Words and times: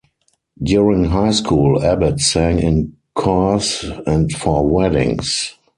During 0.63 1.05
High 1.11 1.29
School, 1.29 1.79
Abbot 1.83 2.19
sang 2.21 2.57
in 2.57 2.93
choirs 3.13 3.85
and 4.07 4.31
for 4.31 4.67
weddings. 4.67 5.53